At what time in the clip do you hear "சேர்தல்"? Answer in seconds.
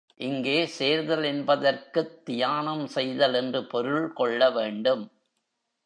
0.65-1.23